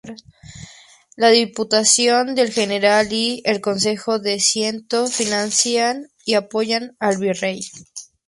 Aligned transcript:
La 1.15 1.29
Diputación 1.29 2.33
del 2.33 2.51
General 2.51 3.07
y 3.13 3.43
el 3.45 3.61
Consejo 3.61 4.17
de 4.17 4.39
Ciento 4.39 5.05
financian 5.05 6.07
y 6.25 6.33
apoyan 6.33 6.95
al 6.99 7.19
virrey. 7.19 7.61